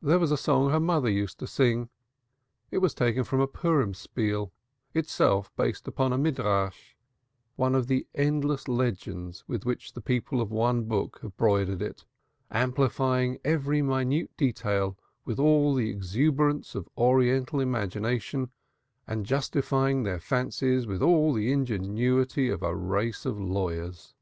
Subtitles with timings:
[0.00, 1.90] There was a song her mother used to sing.
[2.70, 4.54] It was taken from a Purim Spiel,
[4.94, 6.94] itself based upon a Midrash,
[7.56, 12.06] one of the endless legends with which the People of One Book have broidered it,
[12.50, 14.96] amplifying every minute detail
[15.26, 18.50] with all the exuberance of oriental imagination
[19.06, 24.14] and justifying their fancies with all the ingenuity of a race of lawyers.